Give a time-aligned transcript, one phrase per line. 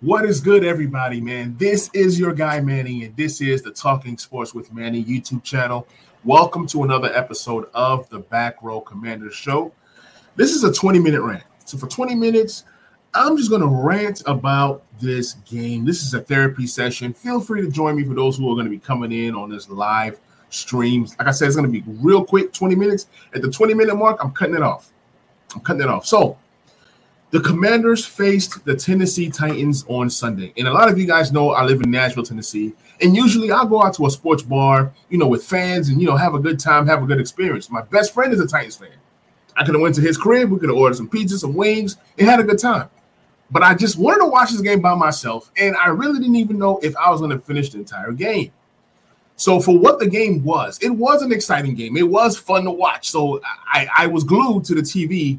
[0.00, 1.56] What is good, everybody, man?
[1.58, 5.88] This is your guy, Manny, and this is the Talking Sports with Manny YouTube channel.
[6.22, 9.72] Welcome to another episode of the Back Row Commander Show.
[10.36, 11.42] This is a 20 minute rant.
[11.64, 12.62] So, for 20 minutes,
[13.12, 15.84] I'm just going to rant about this game.
[15.84, 17.12] This is a therapy session.
[17.12, 19.50] Feel free to join me for those who are going to be coming in on
[19.50, 21.16] this live streams.
[21.18, 23.08] Like I said, it's going to be real quick 20 minutes.
[23.34, 24.90] At the 20 minute mark, I'm cutting it off.
[25.56, 26.06] I'm cutting it off.
[26.06, 26.38] So,
[27.30, 30.52] the Commanders faced the Tennessee Titans on Sunday.
[30.56, 32.72] And a lot of you guys know I live in Nashville, Tennessee.
[33.02, 36.06] And usually I go out to a sports bar, you know, with fans and, you
[36.06, 37.70] know, have a good time, have a good experience.
[37.70, 38.88] My best friend is a Titans fan.
[39.56, 40.50] I could have went to his crib.
[40.50, 42.88] We could have ordered some pizza, some wings, and had a good time.
[43.50, 45.50] But I just wanted to watch this game by myself.
[45.56, 48.52] And I really didn't even know if I was going to finish the entire game.
[49.36, 51.96] So for what the game was, it was an exciting game.
[51.96, 53.10] It was fun to watch.
[53.10, 53.40] So
[53.72, 55.38] I, I was glued to the TV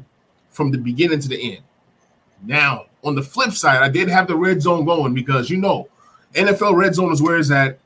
[0.50, 1.62] from the beginning to the end.
[2.42, 5.88] Now, on the flip side, I did have the red zone going because you know,
[6.34, 7.78] NFL red zone is where it's at.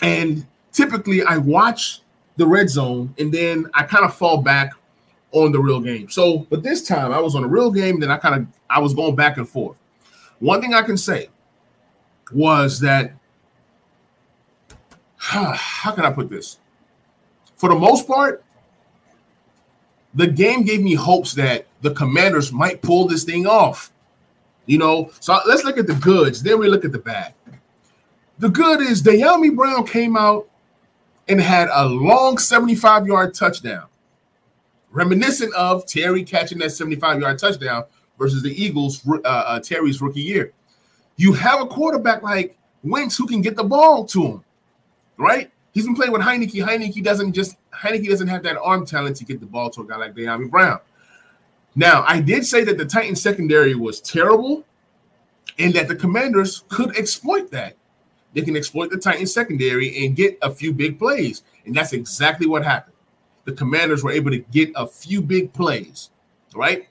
[0.00, 2.00] And typically I watch
[2.36, 4.72] the red zone and then I kind of fall back
[5.32, 6.10] on the real game.
[6.10, 8.80] So, but this time I was on a real game, then I kind of I
[8.80, 9.78] was going back and forth.
[10.38, 11.28] One thing I can say
[12.32, 13.12] was that
[15.16, 16.58] how can I put this?
[17.56, 18.44] For the most part,
[20.14, 23.90] the game gave me hopes that the commanders might pull this thing off.
[24.66, 27.34] You know, so let's look at the goods, then we look at the bad.
[28.38, 30.48] The good is Dyami Brown came out
[31.28, 33.86] and had a long 75 yard touchdown,
[34.90, 37.84] reminiscent of Terry catching that 75 yard touchdown
[38.18, 40.52] versus the Eagles, uh, uh, Terry's rookie year.
[41.16, 44.44] You have a quarterback like Wentz who can get the ball to him,
[45.18, 45.51] right?
[45.72, 46.64] He's been playing with Heinicke.
[46.64, 49.86] Heinicke doesn't just Heinicke doesn't have that arm talent to get the ball to a
[49.86, 50.80] guy like Dyami Brown.
[51.74, 54.64] Now, I did say that the Titans secondary was terrible
[55.58, 57.76] and that the commanders could exploit that.
[58.34, 61.42] They can exploit the Titans secondary and get a few big plays.
[61.64, 62.96] And that's exactly what happened.
[63.44, 66.10] The commanders were able to get a few big plays,
[66.54, 66.88] right?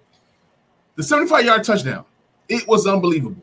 [0.96, 2.06] The 75 yard touchdown,
[2.50, 3.42] it was unbelievable.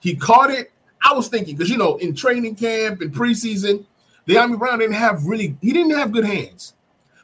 [0.00, 0.72] He caught it.
[1.02, 3.84] I was thinking, because, you know, in training camp and preseason,
[4.26, 6.74] Dyami Brown didn't have really, he didn't have good hands.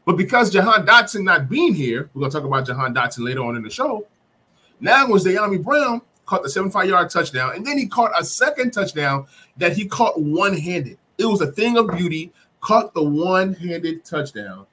[0.05, 3.57] But because Jahan Dotson not being here, we're gonna talk about Jahan Dotson later on
[3.57, 4.07] in the show.
[4.81, 8.73] Now was Dyami Brown caught the 75 yard touchdown, and then he caught a second
[8.73, 9.27] touchdown
[9.57, 10.99] that he caught one handed.
[11.19, 12.33] It was a thing of beauty.
[12.61, 14.67] Caught the one handed touchdown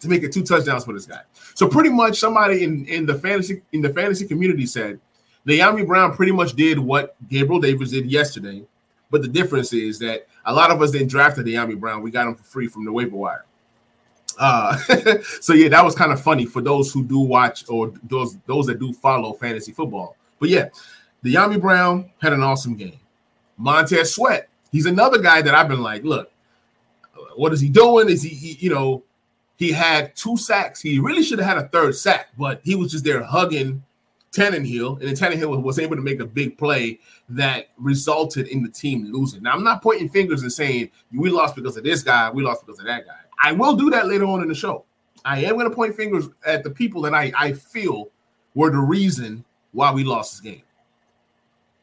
[0.00, 1.20] to make it two touchdowns for this guy.
[1.54, 5.00] So pretty much somebody in, in the fantasy in the fantasy community said
[5.46, 8.64] Dyami Brown pretty much did what Gabriel Davis did yesterday,
[9.10, 12.02] but the difference is that a lot of us didn't draft Dyami Brown.
[12.02, 13.44] We got him for free from the waiver wire.
[14.38, 14.76] Uh,
[15.40, 18.66] so yeah, that was kind of funny for those who do watch or those those
[18.66, 20.16] that do follow fantasy football.
[20.38, 20.68] But yeah,
[21.24, 22.98] Dyami Brown had an awesome game.
[23.56, 26.30] Montez Sweat, he's another guy that I've been like, look,
[27.36, 28.08] what is he doing?
[28.08, 29.04] Is he, he you know,
[29.56, 30.80] he had two sacks.
[30.80, 33.84] He really should have had a third sack, but he was just there hugging
[34.34, 38.68] Tannehill, and then Tannehill was able to make a big play that resulted in the
[38.68, 39.42] team losing.
[39.42, 42.66] Now, I'm not pointing fingers and saying we lost because of this guy, we lost
[42.66, 43.12] because of that guy.
[43.42, 44.84] I will do that later on in the show.
[45.24, 48.10] I am going to point fingers at the people that I, I feel
[48.54, 50.62] were the reason why we lost this game.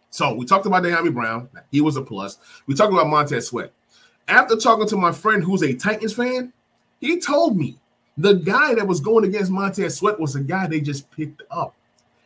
[0.09, 1.49] So we talked about Dyami Brown.
[1.71, 2.37] He was a plus.
[2.67, 3.71] We talked about Montez Sweat.
[4.27, 6.51] After talking to my friend who's a Titans fan,
[6.99, 7.77] he told me
[8.17, 11.75] the guy that was going against Montez Sweat was a guy they just picked up.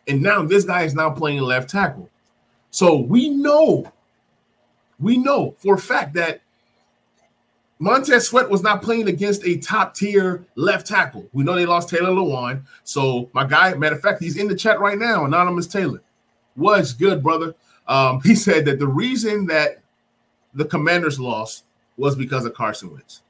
[0.07, 2.09] And now this guy is now playing left tackle.
[2.71, 3.91] So we know,
[4.99, 6.41] we know for a fact that
[7.79, 11.27] Montez Sweat was not playing against a top tier left tackle.
[11.33, 12.63] We know they lost Taylor Lewan.
[12.83, 15.25] So my guy, matter of fact, he's in the chat right now.
[15.25, 16.01] Anonymous Taylor.
[16.55, 17.53] What's good, brother?
[17.87, 19.81] Um, he said that the reason that
[20.53, 21.65] the Commanders lost
[21.97, 23.21] was because of Carson Wentz.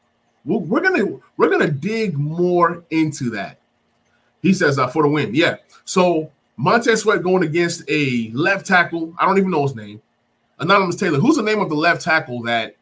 [0.44, 3.60] We're, we're gonna we're gonna dig more into that.
[4.42, 5.56] He says uh, for the win, yeah.
[5.86, 9.14] So Montez Sweat going against a left tackle.
[9.18, 10.02] I don't even know his name.
[10.60, 11.20] Anonymous Taylor.
[11.20, 12.76] Who's the name of the left tackle that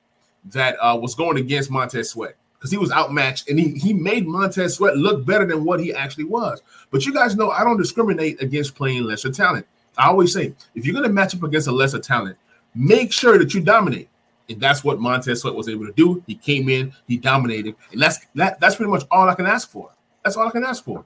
[0.51, 4.27] that uh, was going against Montez Sweat because he was outmatched and he, he made
[4.27, 6.61] Montez Sweat look better than what he actually was.
[6.91, 9.65] But you guys know I don't discriminate against playing lesser talent.
[9.97, 12.37] I always say if you're going to match up against a lesser talent,
[12.75, 14.09] make sure that you dominate.
[14.49, 16.21] And that's what Montez Sweat was able to do.
[16.27, 19.69] He came in, he dominated, and that's that, that's pretty much all I can ask
[19.69, 19.89] for.
[20.23, 21.05] That's all I can ask for.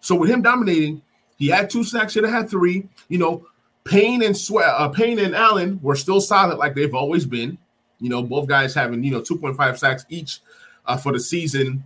[0.00, 1.02] So with him dominating,
[1.36, 2.88] he had two sacks, should have had three.
[3.08, 3.46] You know,
[3.84, 7.58] Payne and Sweat, uh, Payne and Allen were still solid like they've always been.
[8.00, 10.40] You know, both guys having you know 2.5 sacks each
[10.86, 11.84] uh, for the season.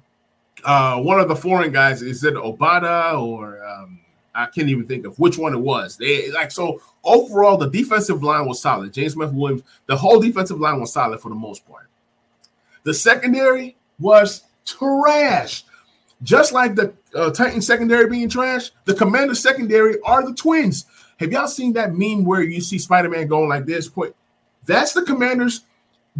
[0.64, 4.00] Uh, one of the foreign guys is it Obada or um,
[4.34, 5.96] I, I can't even think of which one it was.
[5.96, 8.92] They like so overall the defensive line was solid.
[8.92, 11.88] James Smith Williams, the whole defensive line was solid for the most part.
[12.82, 15.64] The secondary was trash.
[16.22, 20.86] Just like the uh, Titans secondary being trash, the Commander secondary are the Twins.
[21.18, 23.88] Have y'all seen that meme where you see Spider-Man going like this?
[23.88, 24.14] Point.
[24.66, 25.62] That's the Commanders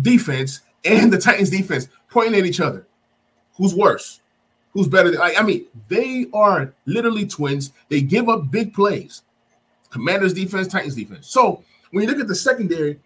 [0.00, 2.86] defense and the Titans defense pointing at each other.
[3.56, 4.20] Who's worse?
[4.72, 5.10] Who's better?
[5.10, 7.72] Than, I, I mean, they are literally twins.
[7.88, 9.22] They give up big plays.
[9.90, 11.28] Commanders defense, Titans defense.
[11.28, 13.00] So when you look at the secondary,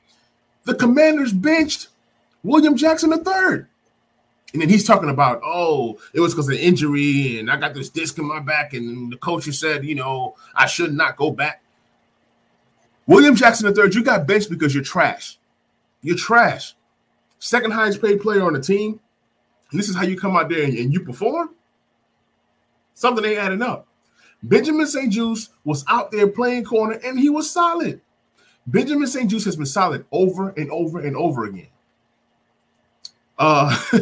[0.64, 1.88] the Commanders benched
[2.42, 3.64] William Jackson III.
[4.54, 7.90] And then he's talking about, oh, it was because of injury, and I got this
[7.90, 11.62] disc in my back, and the coach said, you know, I should not go back.
[13.06, 15.38] William Jackson III, you got benched because you're trash.
[16.02, 16.74] You're trash.
[17.40, 19.00] Second highest paid player on the team.
[19.70, 21.50] And this is how you come out there and, and you perform.
[22.94, 23.88] Something ain't adding up.
[24.42, 28.00] Benjamin St-Juste was out there playing corner and he was solid.
[28.66, 31.68] Benjamin St-Juste has been solid over and over and over again.
[33.36, 33.76] Uh,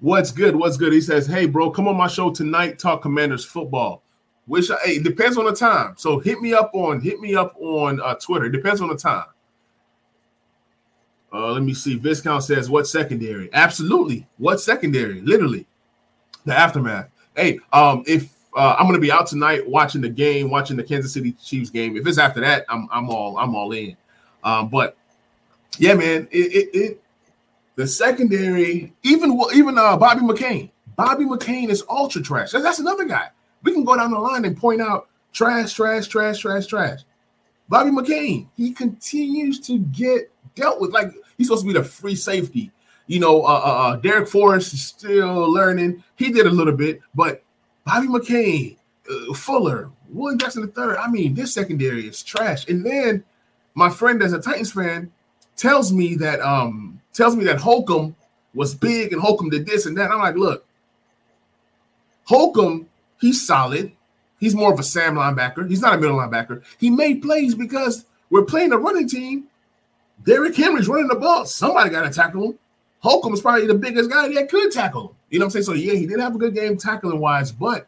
[0.00, 0.56] what's good?
[0.56, 0.92] What's good?
[0.92, 2.78] He says, "Hey, bro, come on my show tonight.
[2.78, 4.02] Talk Commanders football.
[4.46, 5.94] Wish I, hey, depends on the time.
[5.96, 8.46] So hit me up on hit me up on uh, Twitter.
[8.46, 9.26] It depends on the time.
[11.32, 11.96] Uh, let me see.
[11.96, 13.48] Viscount says, "What secondary?
[13.52, 14.26] Absolutely.
[14.38, 15.20] What secondary?
[15.20, 15.66] Literally,
[16.44, 17.10] the aftermath.
[17.36, 21.12] Hey, um, if uh, I'm to be out tonight watching the game, watching the Kansas
[21.12, 21.96] City Chiefs game.
[21.96, 23.96] If it's after that, I'm I'm all I'm all in.
[24.42, 24.96] Um, but
[25.78, 27.02] yeah, man, it, it, it
[27.80, 30.70] the secondary, even even uh, Bobby McCain.
[30.96, 32.50] Bobby McCain is ultra trash.
[32.52, 33.30] That's, another guy.
[33.62, 37.00] We can go down the line and point out trash, trash, trash, trash, trash.
[37.70, 42.14] Bobby McCain, he continues to get dealt with like he's supposed to be the free
[42.14, 42.70] safety.
[43.06, 46.04] You know, uh, uh, uh Darrick Forrest is still learning.
[46.16, 47.42] He did a little bit, but
[47.86, 48.76] Bobby McCain,
[49.10, 50.96] uh, Fuller, William Jackson III.
[50.96, 52.68] I mean, this secondary is trash.
[52.68, 53.24] And then
[53.74, 55.10] my friend, as a Titans fan,
[55.56, 58.16] tells me that um tells me that Holcomb
[58.54, 60.10] was big and Holcomb did this and that.
[60.10, 60.66] I'm like, look,
[62.24, 62.88] Holcomb,
[63.20, 63.92] he's solid.
[64.38, 65.68] He's more of a Sam linebacker.
[65.68, 66.62] He's not a middle linebacker.
[66.78, 69.44] He made plays because we're playing a running team.
[70.24, 71.44] Derrick Henry's running the ball.
[71.44, 72.58] Somebody got to tackle him.
[73.00, 75.16] Holcomb is probably the biggest guy that could tackle him.
[75.30, 75.64] You know what I'm saying?
[75.64, 77.86] So yeah, he did have a good game tackling wise, but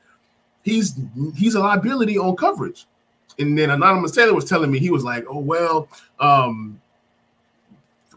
[0.63, 0.99] he's
[1.37, 2.87] he's a liability on coverage.
[3.39, 5.89] And then Anonymous Taylor was telling me he was like, oh well,
[6.21, 6.81] um,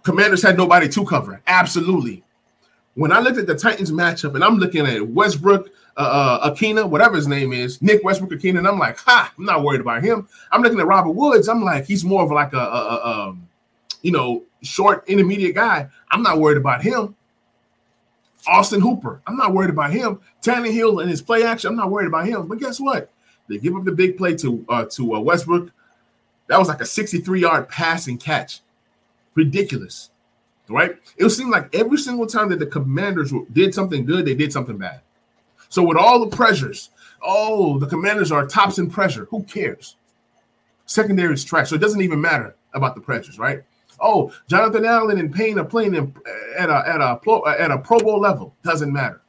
[0.06, 1.42] Commanders had nobody to cover.
[1.48, 2.24] Absolutely.
[2.94, 5.68] When I looked at the Titans matchup and I'm looking at Westbrook,
[5.98, 9.46] uh, uh Ikhine, whatever his name is, Nick Westbrook Ikhine, and I'm like, ha, I'm
[9.46, 10.28] not worried about him.
[10.52, 11.50] I'm looking at Robert Woods.
[11.50, 13.50] I'm like, he's more of like a, a, a um,
[14.04, 15.90] you know, short intermediate guy.
[16.12, 17.16] I'm not worried about him.
[18.48, 20.20] Austin Hooper, I'm not worried about him.
[20.44, 22.48] Tannehill and his play action, I'm not worried about him.
[22.48, 23.10] But guess what?
[23.50, 25.72] They give up the big play to uh, to uh, Westbrook.
[26.46, 28.62] That was like a 63 yard passing catch
[29.36, 30.10] ridiculous,
[30.70, 30.98] right?
[31.18, 34.78] It seemed like every single time that the commanders did something good, they did something
[34.78, 35.02] bad.
[35.70, 36.90] So with all the pressures,
[37.22, 39.26] oh, the commanders are tops in pressure.
[39.30, 39.98] Who cares?
[40.86, 43.64] Secondary is trash, so it doesn't even matter about the pressures, right?
[44.00, 46.14] Oh, Jonathan Allen and Payne are playing in,
[46.58, 47.20] at a at a
[47.60, 48.54] at a Pro Bowl level.
[48.64, 49.22] Doesn't matter.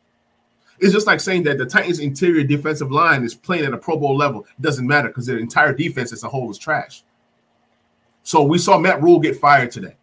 [0.79, 3.97] It's just like saying that the Titans' interior defensive line is playing at a Pro
[3.97, 4.45] Bowl level.
[4.61, 7.03] Doesn't matter because their entire defense as a whole is trash.
[8.27, 9.95] So we saw Matt Rhule get fired today,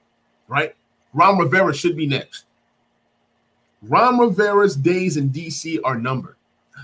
[0.47, 0.73] right?
[1.11, 2.45] Ron Rivera should be next.
[3.81, 6.37] Ron Rivera's days in DC are numbered.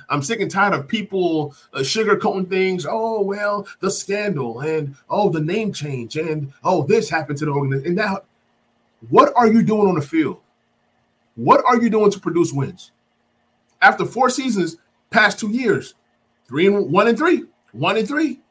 [0.09, 2.85] I'm sick and tired of people uh, sugarcoating things.
[2.87, 7.51] Oh, well, the scandal and oh, the name change and oh, this happened to the
[7.51, 7.87] organization.
[7.87, 8.23] And now,
[9.09, 10.41] what are you doing on the field?
[11.35, 12.91] What are you doing to produce wins?
[13.81, 14.75] After four seasons,
[15.09, 15.93] past two years,
[16.49, 18.41] three and one and three, one and three,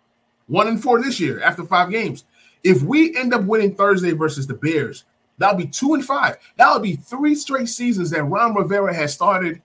[0.47, 2.25] one and four this year after five games.
[2.64, 5.04] If we end up winning Thursday versus the Bears,
[5.38, 6.38] that'll be two and five.
[6.56, 9.62] That'll be three straight seasons that Ron Rivera has started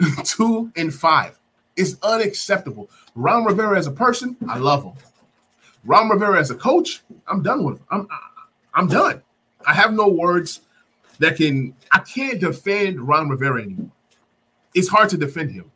[0.24, 1.38] two and five.
[1.76, 2.90] It's unacceptable.
[3.14, 4.92] Ron Rivera as a person, I love him.
[5.84, 7.86] Ron Rivera as a coach, I'm done with him.
[7.90, 8.08] I'm
[8.74, 9.22] I'm done.
[9.66, 10.60] I have no words
[11.18, 13.90] that can I can't defend Ron Rivera anymore.
[14.74, 15.70] It's hard to defend him.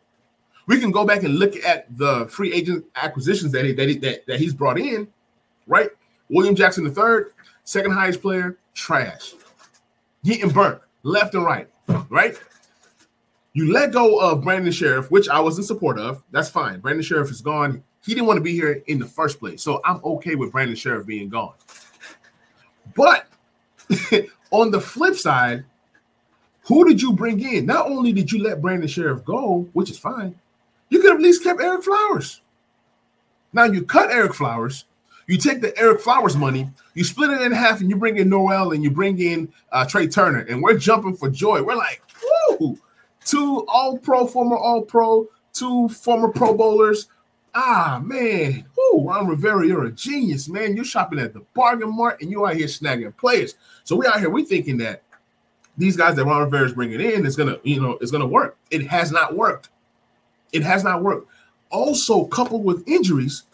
[0.66, 3.98] We can go back and look at the free agent acquisitions that he, that, he,
[3.98, 5.08] that, that he's brought in,
[5.66, 5.90] right?
[6.28, 7.30] William Jackson III,
[7.64, 9.34] second highest player, trash.
[10.24, 11.68] Getting burnt left and right,
[12.08, 12.38] right?
[13.52, 16.24] You let go of Brandon Scherff, which I was in support of.
[16.32, 16.80] That's fine.
[16.80, 17.84] Brandon Scherff is gone.
[18.04, 19.62] He didn't want to be here in the first place.
[19.62, 21.54] So I'm okay with Brandon Scherff being gone.
[22.96, 23.28] But
[24.50, 25.64] on the flip side,
[26.64, 27.66] who did you bring in?
[27.66, 30.34] Not only did you let Brandon Scherff go, which is fine,
[30.88, 32.40] you could have at least kept Ereck Flowers.
[33.52, 34.84] Now you cut Ereck Flowers,
[35.26, 38.28] you take the Ereck Flowers money, you split it in half, and you bring in
[38.28, 41.62] Norwell and you bring in uh, Trai Turner, and we're jumping for joy.
[41.62, 42.02] We're like,
[42.60, 42.78] woo,
[43.24, 47.08] two all pro, former all pro, two former pro bowlers.
[47.54, 48.64] Ah, man.
[48.76, 50.74] Woo, Ron Rivera, you're a genius, man.
[50.74, 53.54] You're shopping at the bargain mart and you out here snagging players.
[53.84, 55.02] So we out here, we thinking that
[55.78, 58.56] these guys that Ron Rivera is bringing in is gonna, you know, is gonna work.
[58.70, 59.68] It has not worked.
[60.52, 61.28] It has not worked.
[61.70, 63.44] Also, coupled with injuries,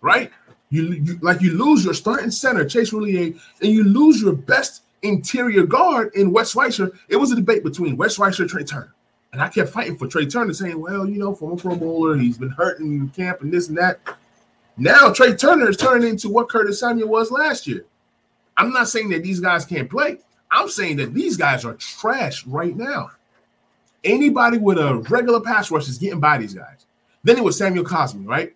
[0.00, 0.32] right?
[0.70, 4.82] You, you like you lose your starting center, Chase Roullier, and you lose your best
[5.02, 6.92] interior guard in Wes Schweitzer.
[7.08, 8.94] It was a debate between Wes Schweitzer and Trai Turner.
[9.32, 12.38] And I kept fighting for Trai Turner, saying, well, you know, former Pro Bowler, he's
[12.38, 14.00] been hurt in camp and this and that.
[14.76, 17.84] Now Trai Turner is turning into what Curtis Samuel was last year.
[18.56, 20.18] I'm not saying that these guys can't play.
[20.50, 23.10] I'm saying that these guys are trash right now.
[24.04, 26.86] Anybody with a regular pass rush is getting by these guys.
[27.22, 28.54] Then it was Samuel Cosmi, right?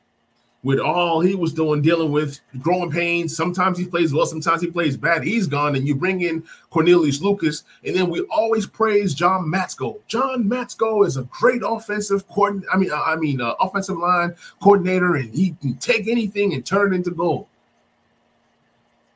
[0.65, 3.37] With all he was doing, dealing with growing pains.
[3.37, 5.23] Sometimes he plays well, sometimes he plays bad.
[5.23, 10.01] He's gone, and you bring in Cornelius Lucas, and then we always praise John Matsko.
[10.09, 12.71] John Matsko is a great offensive coordinator.
[12.73, 16.65] I mean, uh, I mean, uh, offensive line coordinator, and he can take anything and
[16.65, 17.47] turn it into gold.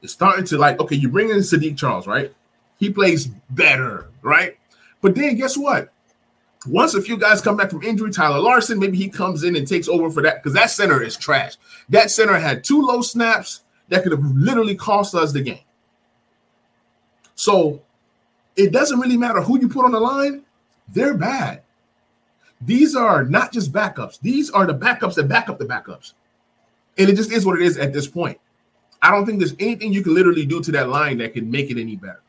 [0.03, 2.33] It's starting to like, okay, you bring in Saahdiq Charles, right?
[2.79, 4.57] He plays better, right?
[5.01, 5.93] But then guess what?
[6.67, 9.67] Once a few guys come back from injury, Tyler Larsen, maybe he comes in and
[9.67, 11.57] takes over for that because that center is trash.
[11.89, 15.61] That center had two low snaps that could have literally cost us the game.
[17.37, 17.83] So
[18.57, 20.43] it doesn't really matter who you put on the line,
[20.89, 21.63] they're bad.
[22.61, 26.15] These are not just backups, these are the backups that back up the backups.
[26.99, 28.39] And it just is what it is at this point.
[29.01, 31.71] I don't think there's anything you can literally do to that line that can make
[31.71, 32.21] it any better.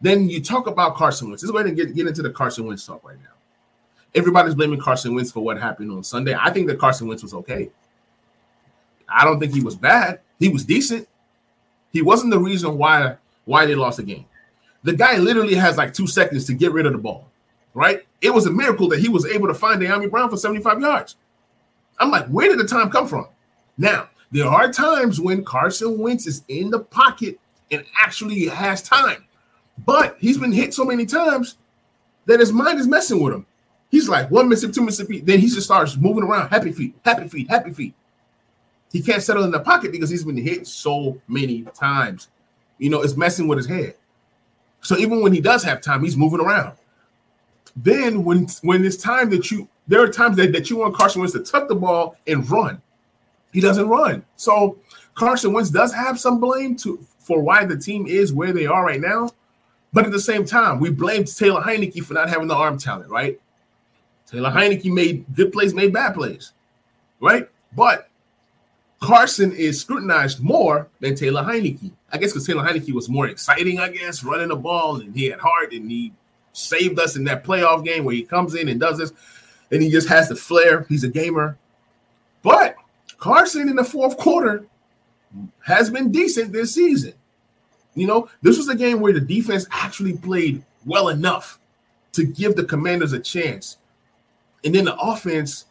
[0.00, 1.42] Then you talk about Carson Wentz.
[1.42, 3.31] Let's go ahead and get, get into the Carson Wentz talk right now.
[4.14, 6.34] Everybody's blaming Carson Wentz for what happened on Sunday.
[6.38, 7.70] I think that Carson Wentz was okay.
[9.08, 10.20] I don't think he was bad.
[10.38, 11.08] He was decent.
[11.92, 14.26] He wasn't the reason why why they lost the game.
[14.82, 17.28] The guy literally has like two seconds to get rid of the ball,
[17.74, 18.02] right?
[18.20, 21.16] It was a miracle that he was able to find Dyami Brown for 75 yards.
[21.98, 23.26] I'm like, where did the time come from?
[23.78, 27.38] Now, there are times when Carson Wentz is in the pocket
[27.70, 29.24] and actually has time,
[29.84, 31.56] but he's been hit so many times
[32.26, 33.46] that his mind is messing with him.
[33.92, 35.20] He's like one Mississippi, two Mississippi.
[35.20, 37.94] Then he just starts moving around, happy feet, happy feet, happy feet.
[38.90, 42.28] He can't settle in the pocket because he's been hit so many times.
[42.78, 43.94] You know, it's messing with his head.
[44.80, 46.76] So even when he does have time, he's moving around.
[47.76, 51.20] Then when when it's time that you there are times that, that you want Carson
[51.20, 52.80] Wentz to tuck the ball and run.
[53.52, 54.24] He doesn't run.
[54.36, 54.78] So
[55.14, 58.86] Carson Wentz does have some blame to for why the team is where they are
[58.86, 59.30] right now.
[59.92, 63.10] But at the same time, we blame Taylor Heinicke for not having the arm talent,
[63.10, 63.38] right?
[64.32, 66.52] Taylor Heinicke made good plays, made bad plays,
[67.20, 67.48] right?
[67.76, 68.08] But
[69.00, 71.92] Carson is scrutinized more than Taylor Heinicke.
[72.10, 75.26] I guess because Taylor Heinicke was more exciting, I guess, running the ball and he
[75.26, 76.12] had heart and he
[76.54, 79.12] saved us in that playoff game where he comes in and does this
[79.70, 80.86] and he just has the flair.
[80.88, 81.58] He's a gamer.
[82.42, 82.76] But
[83.18, 84.64] Carson in the fourth quarter
[85.60, 87.14] has been decent this season.
[87.94, 91.58] You know, this was a game where the defense actually played well enough
[92.12, 93.76] to give the commanders a chance
[94.64, 95.66] and then the offense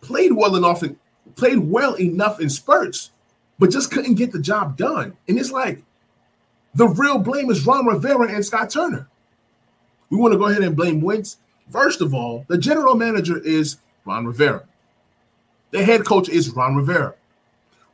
[0.00, 0.96] played well enough and
[1.34, 3.10] played well enough in spurts,
[3.58, 5.16] but just couldn't get the job done.
[5.28, 5.82] And it's like
[6.74, 9.08] the real blame is Ron Rivera and Scott Turner.
[10.10, 11.38] We want to go ahead and blame Wentz.
[11.70, 14.64] First of all, the general manager is Ron Rivera.
[15.72, 17.14] The head coach is Ron Rivera.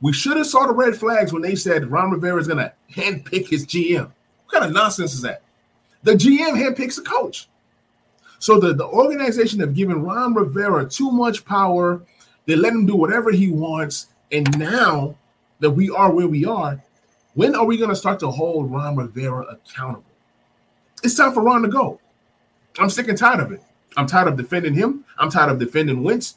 [0.03, 2.73] We should have saw the red flags when they said Ron Rivera is going to
[2.93, 4.11] handpick his GM.
[4.45, 5.43] What kind of nonsense is that?
[6.03, 7.49] The GM handpicks the coach.
[8.43, 12.03] So the, the organization have given Ron Rivera too much power.
[12.45, 14.09] They let him do whatever he wants.
[14.33, 15.15] And now
[15.61, 16.83] that we are where we are,
[17.35, 20.11] when are we going to start to hold Ron Rivera accountable?
[21.05, 22.01] It's time for Ron to go.
[22.81, 23.63] I'm sick and tired of it.
[23.97, 25.05] I'm tired of defending him.
[25.19, 26.35] I'm tired of defending Wentz.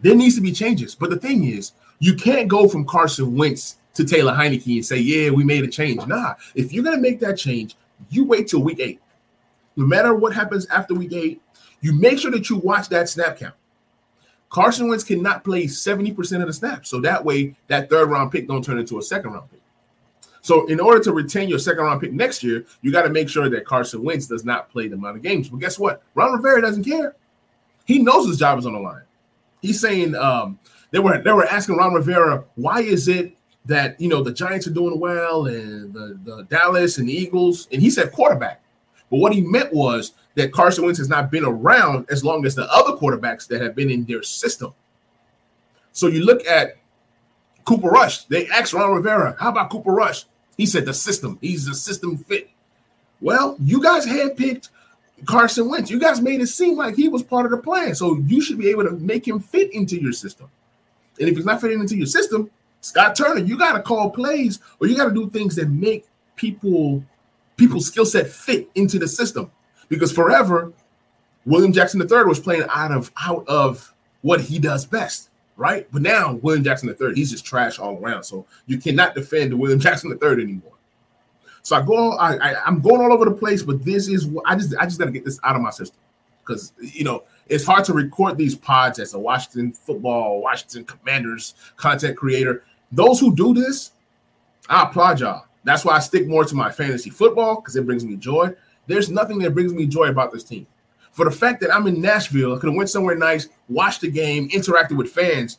[0.00, 0.94] There needs to be changes.
[0.94, 4.98] But the thing is, you can't go from Carson Wentz to Taylor Heinicke and say,
[4.98, 6.06] yeah, we made a change.
[6.06, 7.74] Nah, if you're going to make that change,
[8.08, 9.00] you wait till week eight
[9.76, 11.40] no matter what happens after week eight,
[11.80, 13.54] you make sure that you watch that snap count.
[14.50, 16.90] Carson Wentz cannot play 70% of the snaps.
[16.90, 19.60] So that way, that third round pick don't turn into a second round pick.
[20.42, 23.28] So in order to retain your second round pick next year, you got to make
[23.28, 25.48] sure that Carson Wentz does not play the amount of games.
[25.48, 26.02] But guess what?
[26.14, 27.14] Ron Rivera doesn't care.
[27.84, 29.02] He knows his job is on the line.
[29.62, 30.58] He's saying um,
[30.90, 33.36] they were they were asking Ron Rivera, why is it
[33.66, 37.68] that you know the Giants are doing well and the, the Dallas and the Eagles?
[37.70, 38.62] And he said quarterback.
[39.10, 42.54] But what he meant was that Carson Wentz has not been around as long as
[42.54, 44.72] the other quarterbacks that have been in their system.
[45.92, 46.76] So you look at
[47.64, 48.24] Cooper Rush.
[48.24, 50.24] They asked Ron Rivera, "How about Cooper Rush?"
[50.56, 51.38] He said, "The system.
[51.40, 52.50] He's a system fit."
[53.20, 54.68] Well, you guys handpicked
[55.26, 55.90] Carson Wentz.
[55.90, 58.58] You guys made it seem like he was part of the plan, so you should
[58.58, 60.48] be able to make him fit into your system.
[61.18, 62.50] And if he's not fitting into your system,
[62.80, 66.06] Scott Turner, you got to call plays or you got to do things that make
[66.36, 67.04] people
[67.60, 69.50] people's skill set fit into the system.
[69.88, 70.72] Because forever,
[71.44, 75.86] William Jackson III was playing out of out of what he does best, right?
[75.92, 78.24] But now William Jackson III, he's just trash all around.
[78.24, 80.72] So you cannot defend William Jackson III anymore.
[81.62, 84.44] So I go, I, I am going all over the place, but this is what
[84.46, 86.00] I just I just got to get this out of my system
[86.40, 91.54] because you know it's hard to record these pods as a Washington football, Washington Commanders
[91.76, 92.64] content creator.
[92.92, 93.92] Those who do this,
[94.68, 95.44] I applaud y'all.
[95.64, 98.50] That's why I stick more to my fantasy football because it brings me joy.
[98.86, 100.66] There's nothing that brings me joy about this team.
[101.12, 104.10] For the fact that I'm in Nashville, I could have went somewhere nice, watched the
[104.10, 105.58] game, interacted with fans,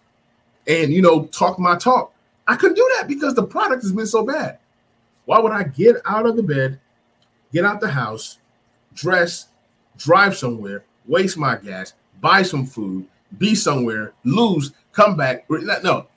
[0.67, 2.13] and you know, talk my talk.
[2.47, 4.57] I couldn't do that because the product has been so bad.
[5.25, 6.79] Why would I get out of the bed,
[7.53, 8.37] get out the house,
[8.93, 9.47] dress,
[9.97, 13.05] drive somewhere, waste my gas, buy some food,
[13.37, 15.45] be somewhere, lose, come back?
[15.49, 16.07] No.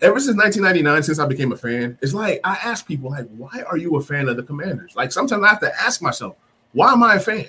[0.00, 3.62] Ever since 1999, since I became a fan, it's like I ask people, like, why
[3.68, 4.94] are you a fan of the Commanders?
[4.94, 6.36] Like sometimes I have to ask myself,
[6.72, 7.48] why am I a fan?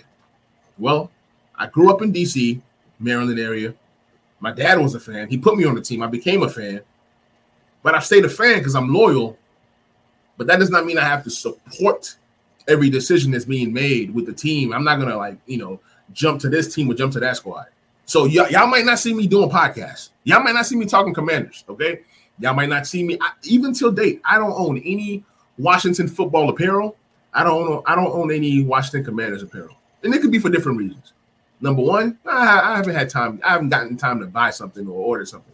[0.77, 1.11] Well,
[1.55, 2.59] I grew up in DC,
[2.99, 3.73] Maryland area.
[4.39, 5.27] My dad was a fan.
[5.27, 6.01] He put me on the team.
[6.01, 6.81] I became a fan.
[7.83, 9.37] But I stayed a fan because I'm loyal
[10.39, 12.15] but that does not mean I have to support
[12.67, 14.73] every decision that's being made with the team.
[14.73, 15.81] I'm not gonna like you know
[16.13, 17.65] jump to this team or jump to that squad.
[18.05, 20.09] So y- y'all might not see me doing podcasts.
[20.23, 21.65] Y'all might not see me talking Commanders.
[21.67, 21.99] Okay,
[22.39, 24.21] y'all might not see me I, even till date.
[24.25, 25.23] I don't own any
[25.57, 26.95] Washington football apparel.
[27.33, 27.83] I don't own.
[27.85, 31.13] I don't own any Washington Commanders apparel, and it could be for different reasons.
[31.61, 33.39] Number one, I, I haven't had time.
[33.43, 35.53] I haven't gotten time to buy something or order something.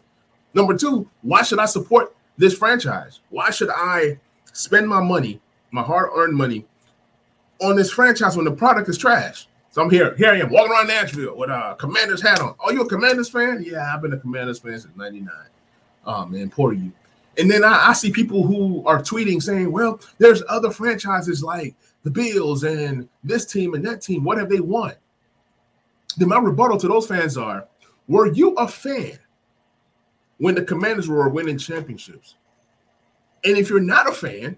[0.54, 3.20] Number two, why should I support this franchise?
[3.30, 4.20] Why should I
[4.54, 6.66] spend my money, my hard-earned money,
[7.62, 9.48] on this franchise when the product is trash.
[9.72, 10.16] So I'm here.
[10.16, 12.56] Here I am walking around Nashville with a Commanders hat on.
[12.64, 13.64] Oh, you a Commanders fan?
[13.66, 15.30] Yeah, I've been a Commanders fan since '99.
[16.06, 16.92] Oh man, poor you.
[17.38, 21.76] And then I, I, see people who are tweeting saying, "Well, there's other franchises like
[22.04, 24.24] the Bills and this team and that team.
[24.24, 24.94] What have they won?"
[26.18, 27.68] Then my rebuttal to those fans are,
[28.08, 29.20] "Were you a fan
[30.38, 32.36] when the Commanders were winning championships?
[33.44, 34.58] And if you're not a fan,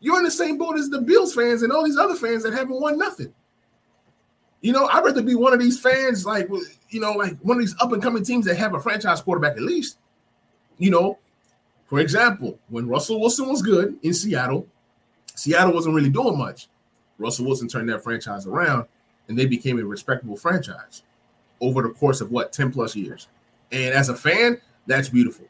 [0.00, 2.52] you're in the same boat as the Bills fans and all these other fans that
[2.52, 3.32] haven't won nothing.
[4.60, 6.48] You know, I'd rather be one of these fans, like
[6.88, 9.56] you know, like one of these up and coming teams that have a franchise quarterback
[9.56, 9.98] at least.
[10.78, 11.18] You know,
[11.86, 14.66] for example, when Russell Wilson was good in Seattle,
[15.34, 16.68] Seattle wasn't really doing much.
[17.18, 18.86] Russell Wilson turned that franchise around
[19.28, 21.02] and they became a respectable franchise
[21.60, 23.28] over the course of what 10 plus years.
[23.72, 25.46] And as a fan, that's beautiful.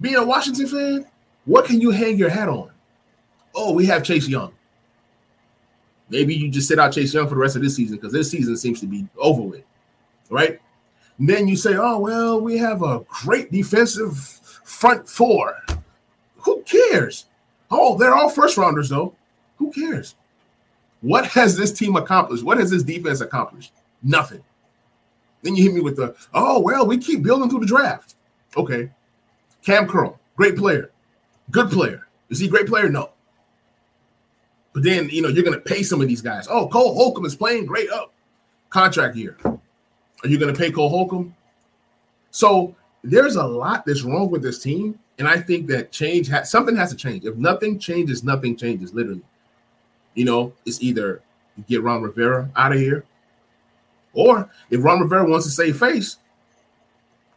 [0.00, 1.06] Being a Washington fan,
[1.44, 2.70] what can you hang your hat on?
[3.54, 4.52] Oh, we have Chase Young.
[6.08, 8.30] Maybe you just sit out Chase Young for the rest of this season because this
[8.30, 9.64] season seems to be over with,
[10.30, 10.60] right?
[11.18, 14.16] And then you say, oh, well, we have a great defensive
[14.64, 15.56] front four.
[16.38, 17.26] Who cares?
[17.70, 19.14] Oh, they're all first rounders, though.
[19.56, 20.14] Who cares?
[21.00, 22.44] What has this team accomplished?
[22.44, 23.72] What has this defense accomplished?
[24.02, 24.42] Nothing.
[25.42, 28.14] Then you hit me with the, oh, well, we keep building through the draft.
[28.56, 28.90] Okay.
[29.64, 30.90] Kam Curl, great player.
[31.50, 32.06] Good player.
[32.30, 32.88] Is he a great player?
[32.88, 33.10] No.
[34.72, 36.46] But then, you know, you're going to pay some of these guys.
[36.50, 38.12] Oh, Cole Holcomb is playing great up.
[38.68, 39.36] Contract year.
[40.22, 41.34] Are you going to pay Cole Holcomb?
[42.30, 44.98] So there's a lot that's wrong with this team.
[45.18, 47.24] And I think that change has something has to change.
[47.24, 49.22] If nothing changes, nothing changes, literally.
[50.14, 51.22] You know, it's either
[51.68, 53.04] get Ron Rivera out of here,
[54.12, 56.18] or if Ron Rivera wants to save face,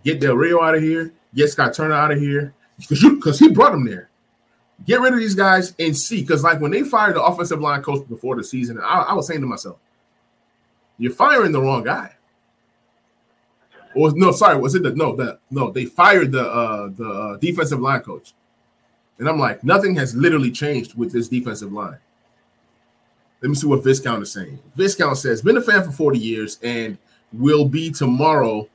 [0.03, 3.49] get Del Rio out of here, get Scott Turner out of here, because because he
[3.49, 4.09] brought them there.
[4.85, 6.21] Get rid of these guys and see.
[6.21, 9.27] Because like when they fired the offensive line coach before the season, I, I was
[9.27, 9.77] saying to myself,
[10.97, 12.13] "You're firing the wrong guy."
[13.95, 17.37] Or no, sorry, was it the no that no they fired the uh the uh,
[17.37, 18.33] defensive line coach,
[19.17, 21.97] and I'm like, nothing has literally changed with this defensive line.
[23.41, 24.59] Let me see what Viscount is saying.
[24.75, 26.97] Viscount says, been a fan for 40 years and
[27.31, 28.67] will be tomorrow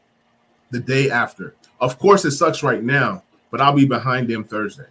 [0.70, 1.54] the day after.
[1.80, 4.86] Of course, it sucks right now, but I'll be behind them Thursday.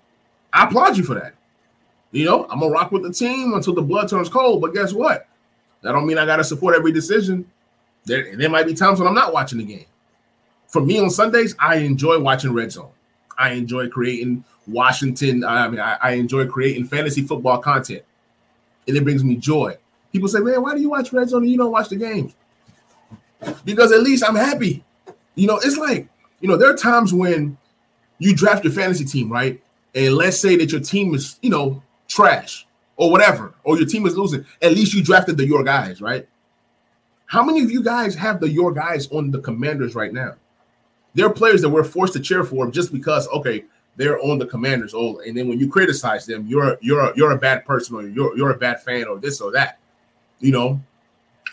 [0.51, 1.33] I applaud you for that.
[2.12, 4.62] You know, I'm gonna rock with the team until the blood turns cold.
[4.62, 5.27] But guess what?
[5.81, 7.49] That don't mean I gotta support every decision.
[8.05, 9.86] There, there might be times when I'm not watching the game.
[10.73, 12.89] For me on Sundays, I enjoy watching Red Zone.
[13.38, 15.43] I enjoy creating Washington.
[15.43, 18.01] I mean, I, I enjoy creating fantasy football content,
[18.88, 19.77] and it brings me joy.
[20.12, 22.33] People say, "Man, why do you watch Red Zone and you don't watch the games?"
[23.63, 24.83] Because at least I'm happy.
[25.36, 26.07] You know, it's like
[26.41, 27.55] you know there are times when
[28.17, 29.62] you draft your fantasy team, right?
[29.93, 32.65] And let's say that your team is, you know, trash
[32.97, 34.43] or whatever, or your team is losing.
[34.59, 36.27] At least you drafted the your guys, right?
[37.27, 40.33] How many of you guys have the your guys on the commanders right now?
[41.13, 44.45] There are players that we're forced to cheer for just because, okay, they're on the
[44.45, 44.93] commanders.
[44.95, 48.36] Oh, and then when you criticize them, you're you're you're a bad person or you're
[48.36, 49.78] you're a bad fan or this or that.
[50.39, 50.82] You know,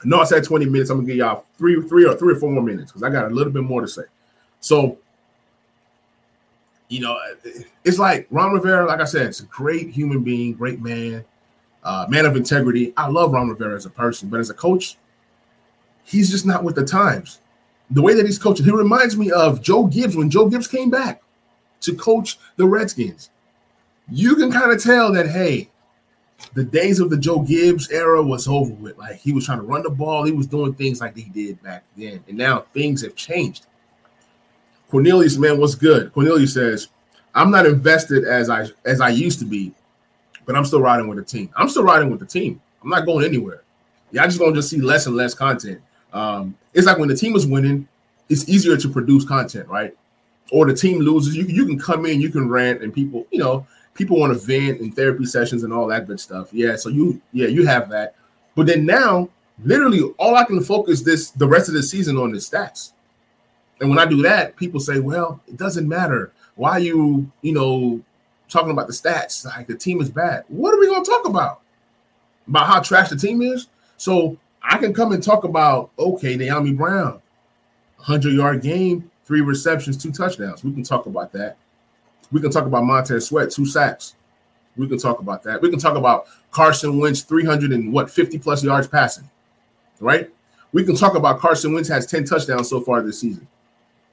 [0.04, 0.90] no, I said 20 minutes.
[0.90, 3.30] I'm gonna give y'all three, three or three or four more minutes because I got
[3.30, 4.02] a little bit more to say.
[4.60, 4.98] So,
[6.88, 7.18] you know,
[7.84, 11.24] it's like Ron Rivera, like I said, it's a great human being, great man,
[11.84, 12.92] uh, man of integrity.
[12.96, 14.96] I love Ron Rivera as a person, but as a coach,
[16.04, 17.38] he's just not with the times.
[17.90, 20.90] The way that he's coaching, he reminds me of Joe Gibbs when Joe Gibbs came
[20.90, 21.22] back
[21.80, 23.30] to coach the Redskins.
[24.10, 25.70] You can kind of tell that, hey,
[26.54, 28.98] the days of the Joe Gibbs era was over with.
[28.98, 31.62] Like he was trying to run the ball, he was doing things like he did
[31.62, 33.66] back then, and now things have changed.
[34.90, 36.12] Cornelius, man, what's good?
[36.12, 36.88] Cornelius says,
[37.34, 39.72] "I'm not invested as I as I used to be,
[40.46, 41.50] but I'm still riding with the team.
[41.56, 42.60] I'm still riding with the team.
[42.82, 43.62] I'm not going anywhere.
[44.10, 45.80] Y'all just gonna just see less and less content.
[46.12, 47.88] Um, it's like when the team is winning,
[48.28, 49.96] it's easier to produce content, right?
[50.52, 53.38] Or the team loses, you you can come in, you can rant, and people, you
[53.38, 56.48] know, people want to vent in therapy sessions and all that good stuff.
[56.52, 58.14] Yeah, so you yeah, you have that.
[58.56, 59.28] But then now,
[59.64, 62.92] literally all I can focus this the rest of the season on is stats.
[63.80, 66.32] And when I do that, people say, well, it doesn't matter.
[66.54, 68.00] Why are you, you know,
[68.48, 69.44] talking about the stats?
[69.46, 70.44] Like the team is bad.
[70.48, 71.60] What are we gonna talk about?
[72.46, 73.68] About how trash the team is?
[73.96, 77.20] So I can come and talk about okay, Dyami Brown,
[77.96, 80.64] 100 yard game, three receptions, two touchdowns.
[80.64, 81.56] We can talk about that.
[82.32, 84.14] We can talk about Montez Sweat, two sacks.
[84.76, 85.60] We can talk about that.
[85.60, 89.28] We can talk about Carson Wentz, 300 and what, 50 plus yards passing,
[89.98, 90.30] right?
[90.72, 93.46] We can talk about Carson Wentz has 10 touchdowns so far this season.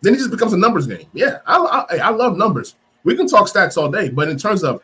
[0.01, 1.07] Then it just becomes a numbers game.
[1.13, 2.75] Yeah, I, I, I love numbers.
[3.03, 4.83] We can talk stats all day, but in terms of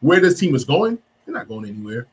[0.00, 2.06] where this team is going, they're not going anywhere.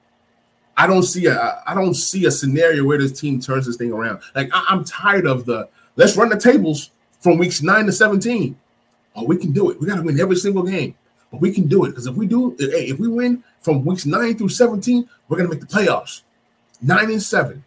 [0.80, 3.92] I don't see a I don't see a scenario where this team turns this thing
[3.92, 4.22] around.
[4.34, 8.58] Like I, am tired of the let's run the tables from weeks nine to 17.
[9.14, 9.82] Oh, we can do it.
[9.82, 10.96] We got to win every single game,
[11.32, 14.06] but we can do it because if we do, hey, if we win from weeks
[14.06, 16.22] nine through 17, we're gonna make the playoffs.
[16.82, 17.66] Nine and seven,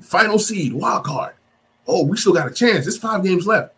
[0.00, 1.34] final seed, wild card.
[1.86, 2.86] Oh, we still got a chance.
[2.86, 3.74] There's five games left,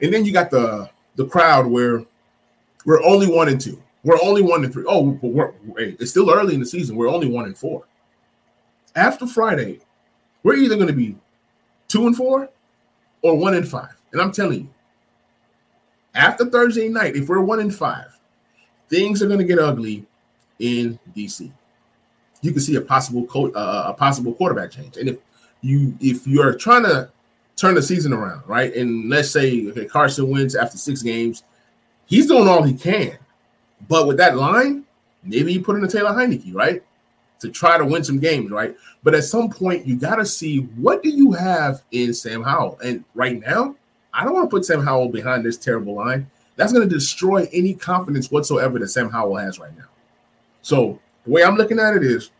[0.00, 2.04] and then you got the the crowd where
[2.84, 3.82] we're only one and two.
[4.04, 4.84] We're only one and three.
[4.88, 6.96] Oh, we're, hey, it's still early in the season.
[6.96, 7.84] We're only one and four.
[8.96, 9.80] After Friday,
[10.42, 11.16] we're either going to be
[11.88, 12.48] two and four
[13.22, 13.94] or one and five.
[14.12, 14.68] And I'm telling you,
[16.14, 18.18] after Thursday night, if we're one in five,
[18.88, 20.04] things are going to get ugly
[20.58, 21.50] in DC.
[22.42, 25.18] You can see a possible co- uh, a possible quarterback change, and if
[25.60, 27.08] you if you're trying to
[27.56, 31.44] turn the season around, right, and let's say okay, Carson Wentz after six games,
[32.06, 33.16] he's doing all he can,
[33.88, 34.84] but with that line,
[35.22, 36.82] maybe you put in a Taylor Heinicke, right,
[37.40, 38.76] to try to win some games, right.
[39.02, 42.78] But at some point, you got to see what do you have in Sam Howell,
[42.84, 43.76] and right now,
[44.14, 46.26] I don't want to put Sam Howell behind this terrible line.
[46.56, 49.86] That's going to destroy any confidence whatsoever that Sam Howell has right now.
[50.60, 52.30] So the way I'm looking at it is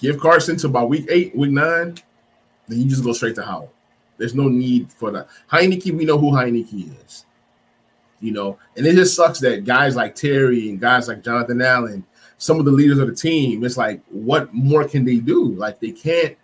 [0.00, 1.96] give Carson to about week eight, week nine,
[2.68, 3.72] then you just go straight to Howell.
[4.18, 5.28] There's no need for that.
[5.50, 7.25] Heinicke, we know who Heinicke is.
[8.20, 12.04] You know, and it just sucks that guys like Terry and guys like Jonathan Allen,
[12.38, 15.52] some of the leaders of the team, it's like, what more can they do?
[15.52, 16.36] Like they can't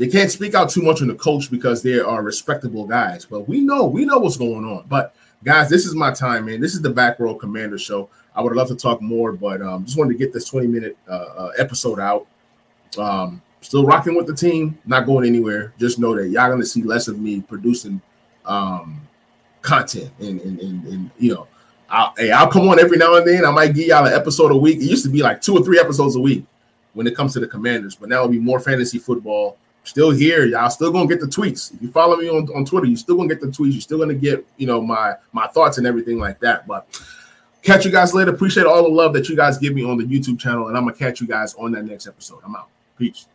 [0.00, 3.26] they can't speak out too much on the coach because they are respectable guys.
[3.26, 4.86] But we know, we know what's going on.
[4.88, 6.58] But guys, this is my time, man.
[6.58, 8.08] This is the Back Row Commander Show.
[8.34, 10.96] I would love to talk more, but um, just wanted to get this 20 minute
[11.06, 12.26] uh, uh, episode out.
[12.96, 15.74] Um, still rocking with the team, not going anywhere.
[15.78, 18.00] Just know that y'all gonna see less of me producing
[18.46, 19.02] um,
[19.62, 21.46] content, and, and and, and you know,
[21.88, 23.44] I'll, hey, I'll come on every now and then.
[23.44, 24.78] I might give y'all an episode a week.
[24.78, 26.44] It used to be like two or three episodes a week
[26.94, 30.44] when it comes to the Commanders, but now it'll be more fantasy football still here.
[30.44, 31.74] Y'all still gonna get the tweets.
[31.74, 33.72] If you follow me on, on Twitter, you still gonna get the tweets.
[33.72, 36.66] You're still gonna get, you know, my my thoughts and everything like that.
[36.66, 36.86] But
[37.62, 38.30] catch you guys later.
[38.30, 40.84] Appreciate all the love that you guys give me on the YouTube channel, and I'm
[40.84, 42.40] gonna catch you guys on that next episode.
[42.44, 42.68] I'm out.
[42.98, 43.26] Peace.